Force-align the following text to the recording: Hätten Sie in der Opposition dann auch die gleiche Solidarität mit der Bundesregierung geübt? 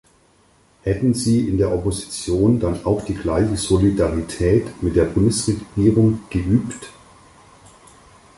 Hätten 0.81 1.13
Sie 1.13 1.47
in 1.47 1.59
der 1.59 1.71
Opposition 1.71 2.59
dann 2.59 2.83
auch 2.87 3.05
die 3.05 3.13
gleiche 3.13 3.55
Solidarität 3.55 4.81
mit 4.81 4.95
der 4.95 5.05
Bundesregierung 5.05 6.21
geübt? 6.31 6.91